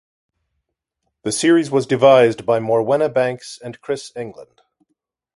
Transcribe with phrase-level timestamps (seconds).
[1.21, 4.61] The series was devised by Morwenna Banks and Chris England.